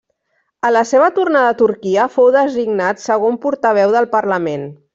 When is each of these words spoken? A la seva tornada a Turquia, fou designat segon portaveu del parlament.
A 0.69 0.69
la 0.71 0.81
seva 0.91 1.09
tornada 1.17 1.51
a 1.53 1.57
Turquia, 1.59 2.07
fou 2.15 2.31
designat 2.37 3.05
segon 3.05 3.39
portaveu 3.47 3.95
del 3.99 4.09
parlament. 4.19 4.65